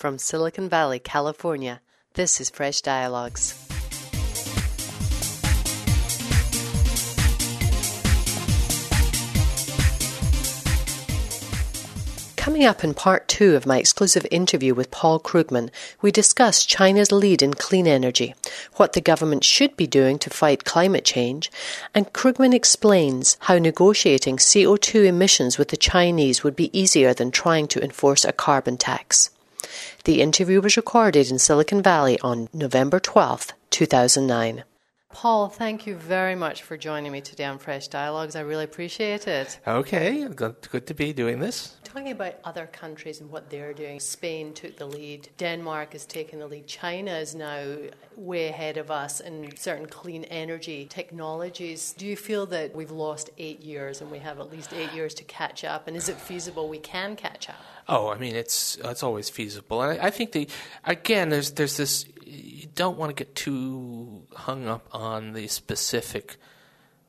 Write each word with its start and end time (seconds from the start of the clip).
From 0.00 0.16
Silicon 0.16 0.66
Valley, 0.70 0.98
California, 0.98 1.82
this 2.14 2.40
is 2.40 2.48
Fresh 2.48 2.80
Dialogues. 2.80 3.52
Coming 12.36 12.64
up 12.64 12.82
in 12.82 12.94
part 12.94 13.28
two 13.28 13.54
of 13.54 13.66
my 13.66 13.76
exclusive 13.76 14.26
interview 14.30 14.72
with 14.72 14.90
Paul 14.90 15.20
Krugman, 15.20 15.68
we 16.00 16.10
discuss 16.10 16.64
China's 16.64 17.12
lead 17.12 17.42
in 17.42 17.52
clean 17.52 17.86
energy, 17.86 18.34
what 18.76 18.94
the 18.94 19.02
government 19.02 19.44
should 19.44 19.76
be 19.76 19.86
doing 19.86 20.18
to 20.20 20.30
fight 20.30 20.64
climate 20.64 21.04
change, 21.04 21.52
and 21.94 22.10
Krugman 22.14 22.54
explains 22.54 23.36
how 23.40 23.58
negotiating 23.58 24.38
CO2 24.38 25.04
emissions 25.04 25.58
with 25.58 25.68
the 25.68 25.76
Chinese 25.76 26.42
would 26.42 26.56
be 26.56 26.70
easier 26.72 27.12
than 27.12 27.30
trying 27.30 27.68
to 27.68 27.84
enforce 27.84 28.24
a 28.24 28.32
carbon 28.32 28.78
tax. 28.78 29.28
The 30.04 30.20
interview 30.20 30.60
was 30.60 30.76
recorded 30.76 31.30
in 31.30 31.38
Silicon 31.38 31.82
Valley 31.82 32.18
on 32.20 32.48
November 32.52 33.00
12, 33.00 33.52
2009. 33.70 34.64
Paul, 35.12 35.48
thank 35.48 35.86
you 35.86 35.96
very 35.96 36.36
much 36.36 36.62
for 36.62 36.76
joining 36.76 37.10
me 37.10 37.20
today 37.20 37.44
on 37.44 37.58
Fresh 37.58 37.88
Dialogues. 37.88 38.36
I 38.36 38.40
really 38.40 38.64
appreciate 38.64 39.26
it. 39.26 39.58
Okay, 39.66 40.26
good, 40.28 40.86
to 40.86 40.94
be 40.94 41.12
doing 41.12 41.40
this. 41.40 41.76
Talking 41.82 42.12
about 42.12 42.36
other 42.44 42.66
countries 42.66 43.20
and 43.20 43.28
what 43.28 43.50
they're 43.50 43.72
doing, 43.72 43.98
Spain 43.98 44.54
took 44.54 44.76
the 44.76 44.86
lead, 44.86 45.28
Denmark 45.36 45.96
is 45.96 46.06
taking 46.06 46.38
the 46.38 46.46
lead, 46.46 46.68
China 46.68 47.10
is 47.10 47.34
now 47.34 47.76
way 48.16 48.46
ahead 48.46 48.76
of 48.76 48.92
us 48.92 49.18
in 49.18 49.56
certain 49.56 49.86
clean 49.86 50.22
energy 50.24 50.86
technologies. 50.88 51.92
Do 51.98 52.06
you 52.06 52.16
feel 52.16 52.46
that 52.46 52.74
we've 52.76 52.92
lost 52.92 53.30
eight 53.38 53.60
years 53.60 54.00
and 54.00 54.10
we 54.10 54.20
have 54.20 54.38
at 54.38 54.52
least 54.52 54.72
eight 54.72 54.92
years 54.92 55.12
to 55.14 55.24
catch 55.24 55.64
up? 55.64 55.88
And 55.88 55.96
is 55.96 56.08
it 56.08 56.16
feasible 56.16 56.68
we 56.68 56.78
can 56.78 57.16
catch 57.16 57.48
up? 57.48 57.56
Oh, 57.88 58.08
I 58.08 58.18
mean, 58.18 58.36
it's 58.36 58.78
it's 58.84 59.02
always 59.02 59.28
feasible. 59.28 59.82
And 59.82 60.00
I, 60.00 60.06
I 60.06 60.10
think 60.10 60.30
the 60.30 60.48
again, 60.84 61.30
there's 61.30 61.50
there's 61.52 61.76
this. 61.76 62.04
Don't 62.80 62.96
want 62.96 63.14
to 63.14 63.24
get 63.24 63.34
too 63.34 64.22
hung 64.34 64.66
up 64.66 64.88
on 64.90 65.34
the 65.34 65.48
specific 65.48 66.38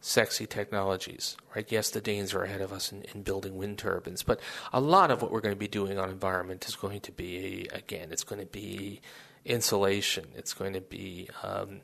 sexy 0.01 0.45
technologies, 0.45 1.37
right? 1.55 1.65
Yes, 1.71 1.91
the 1.91 2.01
Danes 2.01 2.33
are 2.33 2.43
ahead 2.43 2.59
of 2.59 2.73
us 2.73 2.91
in, 2.91 3.03
in, 3.13 3.21
building 3.21 3.55
wind 3.55 3.77
turbines, 3.77 4.21
but 4.21 4.41
a 4.73 4.81
lot 4.81 5.11
of 5.11 5.21
what 5.21 5.31
we're 5.31 5.39
going 5.39 5.55
to 5.55 5.57
be 5.57 5.69
doing 5.69 5.97
on 5.97 6.09
environment 6.09 6.67
is 6.67 6.75
going 6.75 6.99
to 6.99 7.13
be, 7.13 7.69
again, 7.71 8.09
it's 8.11 8.25
going 8.25 8.41
to 8.41 8.45
be 8.45 8.99
insulation. 9.45 10.25
It's 10.35 10.53
going 10.53 10.73
to 10.73 10.81
be 10.81 11.29
um, 11.41 11.79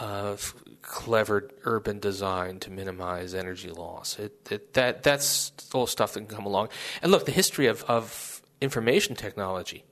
uh, 0.00 0.36
clever 0.82 1.50
urban 1.62 2.00
design 2.00 2.58
to 2.58 2.72
minimize 2.72 3.32
energy 3.32 3.70
loss. 3.70 4.18
It, 4.18 4.48
it, 4.50 4.74
that 4.74 5.04
that's 5.04 5.52
all 5.72 5.86
stuff 5.86 6.14
that 6.14 6.26
can 6.26 6.36
come 6.36 6.46
along. 6.46 6.70
And 7.00 7.12
look, 7.12 7.26
the 7.26 7.30
history 7.30 7.68
of, 7.68 7.84
of 7.84 8.42
information 8.60 9.14
technology 9.14 9.84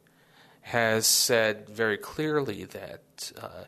has 0.60 1.06
said 1.06 1.68
very 1.68 1.96
clearly 1.96 2.64
that 2.64 3.32
uh, 3.40 3.64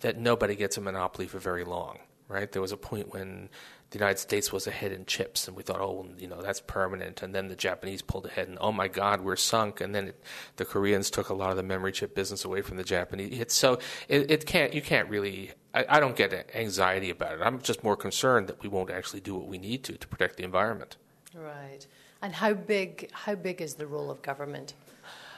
that 0.00 0.18
nobody 0.18 0.56
gets 0.56 0.76
a 0.76 0.80
monopoly 0.80 1.26
for 1.26 1.38
very 1.38 1.64
long. 1.64 1.98
Right? 2.26 2.50
There 2.50 2.62
was 2.62 2.72
a 2.72 2.76
point 2.76 3.12
when 3.12 3.50
the 3.90 3.98
United 3.98 4.18
States 4.18 4.50
was 4.50 4.66
ahead 4.66 4.90
in 4.90 5.04
chips, 5.06 5.46
and 5.46 5.56
we 5.56 5.62
thought, 5.62 5.80
oh, 5.80 6.08
you 6.18 6.26
know, 6.26 6.42
that's 6.42 6.60
permanent. 6.60 7.22
And 7.22 7.32
then 7.32 7.46
the 7.46 7.54
Japanese 7.54 8.02
pulled 8.02 8.26
ahead, 8.26 8.48
and 8.48 8.58
oh 8.60 8.72
my 8.72 8.88
God, 8.88 9.20
we're 9.20 9.36
sunk. 9.36 9.80
And 9.80 9.94
then 9.94 10.08
it, 10.08 10.24
the 10.56 10.64
Koreans 10.64 11.10
took 11.10 11.28
a 11.28 11.34
lot 11.34 11.50
of 11.50 11.56
the 11.56 11.62
memory 11.62 11.92
chip 11.92 12.14
business 12.14 12.44
away 12.44 12.60
from 12.62 12.76
the 12.76 12.82
Japanese. 12.82 13.52
So 13.52 13.78
it, 14.08 14.30
it 14.30 14.46
can't, 14.46 14.74
you 14.74 14.82
can't 14.82 15.08
really. 15.08 15.52
I, 15.74 15.84
I 15.88 16.00
don't 16.00 16.16
get 16.16 16.50
anxiety 16.54 17.10
about 17.10 17.34
it. 17.34 17.40
I'm 17.42 17.60
just 17.60 17.84
more 17.84 17.96
concerned 17.96 18.48
that 18.48 18.60
we 18.62 18.68
won't 18.68 18.90
actually 18.90 19.20
do 19.20 19.34
what 19.36 19.46
we 19.46 19.58
need 19.58 19.84
to 19.84 19.96
to 19.96 20.08
protect 20.08 20.38
the 20.38 20.44
environment. 20.44 20.96
Right. 21.32 21.86
And 22.20 22.32
how 22.32 22.54
big? 22.54 23.10
How 23.12 23.36
big 23.36 23.60
is 23.60 23.74
the 23.74 23.86
role 23.86 24.10
of 24.10 24.22
government? 24.22 24.74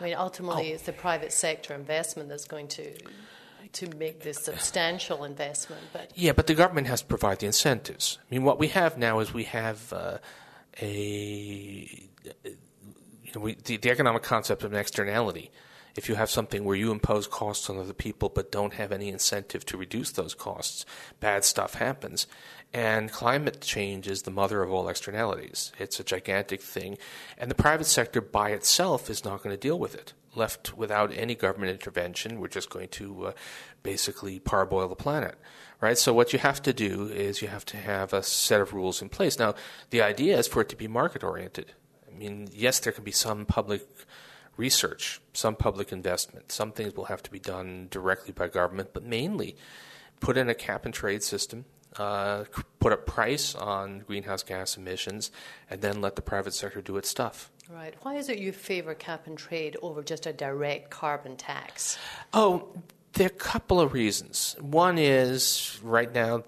I 0.00 0.04
mean, 0.04 0.14
ultimately, 0.14 0.70
oh. 0.72 0.74
it's 0.74 0.84
the 0.84 0.92
private 0.92 1.32
sector 1.32 1.74
investment 1.74 2.28
that's 2.28 2.44
going 2.46 2.68
to 2.68 2.92
to 3.72 3.96
make 3.96 4.20
this 4.22 4.38
substantial 4.38 5.24
investment. 5.24 5.82
But 5.92 6.12
yeah, 6.14 6.32
but 6.32 6.46
the 6.46 6.54
government 6.54 6.86
has 6.86 7.00
to 7.00 7.06
provide 7.06 7.40
the 7.40 7.46
incentives. 7.46 8.18
I 8.20 8.34
mean, 8.34 8.44
what 8.44 8.58
we 8.58 8.68
have 8.68 8.96
now 8.96 9.18
is 9.20 9.34
we 9.34 9.44
have 9.44 9.92
uh, 9.92 10.18
a 10.80 12.08
you 12.44 13.32
know 13.34 13.40
we, 13.40 13.54
the, 13.54 13.76
the 13.76 13.90
economic 13.90 14.22
concept 14.22 14.62
of 14.62 14.72
an 14.72 14.78
externality. 14.78 15.50
If 15.96 16.10
you 16.10 16.14
have 16.16 16.28
something 16.28 16.64
where 16.64 16.76
you 16.76 16.90
impose 16.90 17.26
costs 17.26 17.70
on 17.70 17.78
other 17.78 17.94
people 17.94 18.28
but 18.28 18.52
don't 18.52 18.74
have 18.74 18.92
any 18.92 19.08
incentive 19.08 19.64
to 19.66 19.78
reduce 19.78 20.12
those 20.12 20.34
costs, 20.34 20.84
bad 21.20 21.42
stuff 21.42 21.74
happens. 21.74 22.26
And 22.76 23.10
climate 23.10 23.62
change 23.62 24.06
is 24.06 24.22
the 24.22 24.30
mother 24.30 24.62
of 24.62 24.70
all 24.70 24.90
externalities. 24.90 25.72
It's 25.78 25.98
a 25.98 26.04
gigantic 26.04 26.60
thing, 26.60 26.98
and 27.38 27.50
the 27.50 27.54
private 27.54 27.86
sector 27.86 28.20
by 28.20 28.50
itself 28.50 29.08
is 29.08 29.24
not 29.24 29.42
going 29.42 29.54
to 29.54 29.60
deal 29.60 29.78
with 29.78 29.94
it 29.94 30.12
left 30.34 30.76
without 30.76 31.10
any 31.16 31.34
government 31.34 31.72
intervention, 31.72 32.38
we're 32.38 32.48
just 32.48 32.68
going 32.68 32.88
to 32.88 33.28
uh, 33.28 33.32
basically 33.82 34.38
parboil 34.38 34.88
the 34.88 34.94
planet, 34.94 35.36
right? 35.80 35.96
So 35.96 36.12
what 36.12 36.34
you 36.34 36.38
have 36.38 36.60
to 36.64 36.74
do 36.74 37.08
is 37.08 37.40
you 37.40 37.48
have 37.48 37.64
to 37.66 37.78
have 37.78 38.12
a 38.12 38.22
set 38.22 38.60
of 38.60 38.74
rules 38.74 39.00
in 39.00 39.08
place. 39.08 39.38
Now, 39.38 39.54
the 39.88 40.02
idea 40.02 40.38
is 40.38 40.46
for 40.46 40.60
it 40.60 40.68
to 40.68 40.76
be 40.76 40.86
market 40.86 41.24
oriented. 41.24 41.72
I 42.06 42.14
mean, 42.14 42.48
yes, 42.52 42.78
there 42.80 42.92
can 42.92 43.04
be 43.04 43.10
some 43.10 43.46
public 43.46 43.88
research, 44.58 45.22
some 45.32 45.56
public 45.56 45.92
investment. 45.92 46.52
Some 46.52 46.72
things 46.72 46.94
will 46.94 47.06
have 47.06 47.22
to 47.22 47.30
be 47.30 47.40
done 47.40 47.88
directly 47.90 48.32
by 48.32 48.48
government, 48.48 48.90
but 48.92 49.04
mainly 49.04 49.56
put 50.20 50.36
in 50.36 50.50
a 50.50 50.54
cap 50.54 50.84
and 50.84 50.92
trade 50.92 51.22
system 51.22 51.64
uh, 51.98 52.44
put 52.80 52.92
a 52.92 52.96
price 52.96 53.54
on 53.54 54.00
greenhouse 54.00 54.42
gas 54.42 54.76
emissions, 54.76 55.30
and 55.70 55.80
then 55.80 56.00
let 56.00 56.16
the 56.16 56.22
private 56.22 56.54
sector 56.54 56.80
do 56.80 56.96
its 56.96 57.08
stuff. 57.08 57.50
Right. 57.68 57.94
Why 58.02 58.14
is 58.14 58.28
it 58.28 58.38
you 58.38 58.52
favor 58.52 58.94
cap 58.94 59.26
and 59.26 59.36
trade 59.36 59.76
over 59.82 60.02
just 60.02 60.26
a 60.26 60.32
direct 60.32 60.90
carbon 60.90 61.36
tax? 61.36 61.98
Oh, 62.32 62.68
there 63.14 63.26
are 63.26 63.28
a 63.28 63.30
couple 63.30 63.80
of 63.80 63.92
reasons. 63.92 64.54
One 64.60 64.98
is 64.98 65.80
right 65.82 66.12
now, 66.14 66.44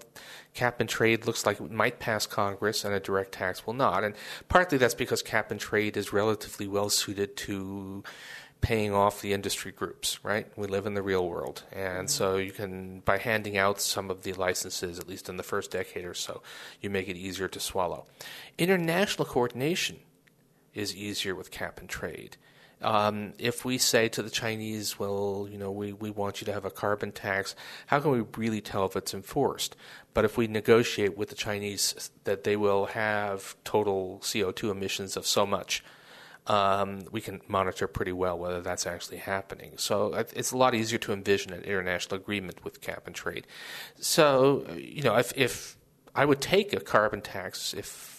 cap 0.53 0.79
and 0.79 0.87
trade 0.87 1.25
looks 1.25 1.45
like 1.45 1.59
it 1.59 1.71
might 1.71 1.99
pass 1.99 2.25
Congress 2.25 2.85
and 2.85 2.93
a 2.93 2.99
direct 2.99 3.33
tax 3.33 3.65
will 3.65 3.73
not. 3.73 4.03
And 4.03 4.15
partly 4.47 4.77
that's 4.77 4.93
because 4.93 5.21
cap 5.21 5.51
and 5.51 5.59
trade 5.59 5.97
is 5.97 6.13
relatively 6.13 6.67
well 6.67 6.89
suited 6.89 7.35
to 7.37 8.03
paying 8.61 8.93
off 8.93 9.21
the 9.21 9.33
industry 9.33 9.71
groups, 9.71 10.23
right? 10.23 10.47
We 10.57 10.67
live 10.67 10.85
in 10.85 10.93
the 10.93 11.01
real 11.01 11.27
world. 11.27 11.63
And 11.71 11.99
mm-hmm. 11.99 12.07
so 12.07 12.37
you 12.37 12.51
can, 12.51 12.99
by 13.01 13.17
handing 13.17 13.57
out 13.57 13.79
some 13.79 14.09
of 14.09 14.23
the 14.23 14.33
licenses, 14.33 14.99
at 14.99 15.07
least 15.07 15.29
in 15.29 15.37
the 15.37 15.43
first 15.43 15.71
decade 15.71 16.05
or 16.05 16.13
so, 16.13 16.41
you 16.81 16.89
make 16.89 17.07
it 17.07 17.15
easier 17.15 17.47
to 17.47 17.59
swallow. 17.59 18.05
International 18.57 19.25
coordination 19.25 19.99
is 20.73 20.95
easier 20.95 21.35
with 21.35 21.51
cap 21.51 21.79
and 21.79 21.89
trade. 21.89 22.37
Um, 22.81 23.33
if 23.37 23.65
we 23.65 23.77
say 23.77 24.07
to 24.09 24.23
the 24.23 24.29
Chinese, 24.29 24.97
well, 24.97 25.47
you 25.51 25.57
know, 25.57 25.71
we, 25.71 25.91
we 25.91 26.11
want 26.11 26.39
you 26.39 26.45
to 26.45 26.53
have 26.53 26.63
a 26.63 26.71
carbon 26.71 27.11
tax, 27.11 27.55
how 27.87 27.99
can 27.99 28.11
we 28.11 28.23
really 28.37 28.61
tell 28.61 28.85
if 28.85 28.95
it's 28.95 29.13
enforced? 29.13 29.75
But 30.13 30.23
if 30.25 30.37
we 30.37 30.47
negotiate 30.47 31.17
with 31.17 31.29
the 31.29 31.35
Chinese 31.35 32.09
that 32.23 32.45
they 32.45 32.55
will 32.55 32.87
have 32.87 33.55
total 33.63 34.19
CO2 34.21 34.71
emissions 34.71 35.17
of 35.17 35.27
so 35.27 35.45
much, 35.45 35.83
um, 36.47 37.01
we 37.11 37.21
can 37.21 37.41
monitor 37.47 37.87
pretty 37.87 38.11
well 38.11 38.37
whether 38.37 38.61
that's 38.61 38.87
actually 38.87 39.17
happening. 39.17 39.73
So 39.77 40.13
it's 40.13 40.51
a 40.51 40.57
lot 40.57 40.73
easier 40.73 40.99
to 40.99 41.13
envision 41.13 41.53
an 41.53 41.63
international 41.63 42.19
agreement 42.19 42.63
with 42.63 42.81
cap 42.81 43.03
and 43.05 43.15
trade. 43.15 43.45
So 43.99 44.65
you 44.75 45.03
know, 45.03 45.15
if, 45.17 45.31
if 45.35 45.77
I 46.15 46.25
would 46.25 46.41
take 46.41 46.73
a 46.73 46.79
carbon 46.79 47.21
tax 47.21 47.73
if 47.73 48.17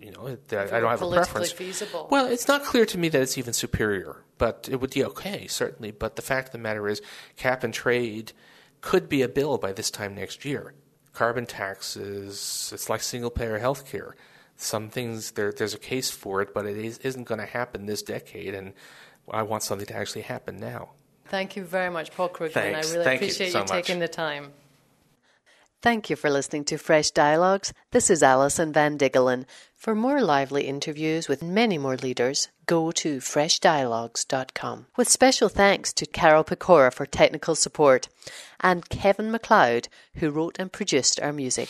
you 0.00 0.10
know, 0.10 0.26
I 0.26 0.80
don't 0.80 0.90
have 0.90 1.02
a 1.02 1.10
preference. 1.10 1.52
Feasible. 1.52 2.08
Well, 2.10 2.26
it's 2.26 2.48
not 2.48 2.64
clear 2.64 2.84
to 2.86 2.98
me 2.98 3.08
that 3.10 3.22
it's 3.22 3.38
even 3.38 3.52
superior, 3.52 4.24
but 4.36 4.68
it 4.70 4.80
would 4.80 4.90
be 4.90 5.04
okay, 5.04 5.46
certainly. 5.46 5.92
But 5.92 6.16
the 6.16 6.22
fact 6.22 6.48
of 6.48 6.52
the 6.52 6.58
matter 6.58 6.88
is, 6.88 7.00
cap 7.36 7.62
and 7.62 7.72
trade 7.72 8.32
could 8.80 9.08
be 9.08 9.22
a 9.22 9.28
bill 9.28 9.58
by 9.58 9.72
this 9.72 9.92
time 9.92 10.16
next 10.16 10.44
year. 10.44 10.74
Carbon 11.12 11.46
taxes, 11.46 12.72
it's 12.74 12.88
like 12.88 13.00
single 13.00 13.30
payer 13.30 13.58
health 13.60 13.86
care 13.86 14.16
some 14.62 14.88
things 14.88 15.32
there, 15.32 15.52
there's 15.52 15.74
a 15.74 15.78
case 15.78 16.10
for 16.10 16.40
it, 16.42 16.54
but 16.54 16.66
it 16.66 16.76
is, 16.76 16.98
isn't 16.98 17.24
going 17.24 17.40
to 17.40 17.46
happen 17.46 17.86
this 17.86 18.02
decade, 18.02 18.54
and 18.54 18.72
I 19.30 19.42
want 19.42 19.62
something 19.62 19.86
to 19.86 19.96
actually 19.96 20.22
happen 20.22 20.58
now. 20.58 20.90
Thank 21.26 21.56
you 21.56 21.64
very 21.64 21.90
much, 21.90 22.12
Paul 22.12 22.28
Krugman. 22.28 22.52
Thanks. 22.52 22.90
I 22.90 22.92
really 22.92 23.04
Thank 23.04 23.22
appreciate 23.22 23.46
you, 23.46 23.52
so 23.52 23.60
you 23.60 23.66
taking 23.66 23.98
the 23.98 24.08
time. 24.08 24.52
Thank 25.82 26.10
you 26.10 26.14
for 26.14 26.30
listening 26.30 26.64
to 26.66 26.78
Fresh 26.78 27.10
Dialogues. 27.10 27.72
This 27.90 28.08
is 28.08 28.22
Alison 28.22 28.72
Van 28.72 28.96
Diggelen. 28.96 29.46
For 29.74 29.96
more 29.96 30.20
lively 30.20 30.68
interviews 30.68 31.26
with 31.26 31.42
many 31.42 31.76
more 31.76 31.96
leaders, 31.96 32.48
go 32.66 32.92
to 32.92 33.18
freshdialogues.com. 33.18 34.86
With 34.96 35.08
special 35.08 35.48
thanks 35.48 35.92
to 35.94 36.06
Carol 36.06 36.44
Pecora 36.44 36.92
for 36.92 37.04
technical 37.04 37.56
support 37.56 38.08
and 38.60 38.88
Kevin 38.88 39.32
MacLeod, 39.32 39.88
who 40.16 40.30
wrote 40.30 40.56
and 40.60 40.70
produced 40.70 41.18
our 41.20 41.32
music. 41.32 41.68